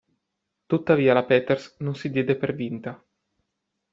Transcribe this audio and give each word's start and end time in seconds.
Tuttavia 0.65 1.13
la 1.13 1.25
Peters 1.25 1.75
non 1.81 1.93
si 1.95 2.09
diede 2.09 2.35
per 2.35 2.55
vinta. 2.55 3.05